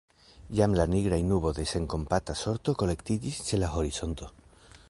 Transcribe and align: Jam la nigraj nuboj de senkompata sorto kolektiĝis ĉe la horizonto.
Jam 0.59 0.77
la 0.77 0.85
nigraj 0.93 1.19
nuboj 1.33 1.51
de 1.59 1.67
senkompata 1.73 2.39
sorto 2.41 2.77
kolektiĝis 2.83 3.43
ĉe 3.51 3.65
la 3.65 3.73
horizonto. 3.77 4.37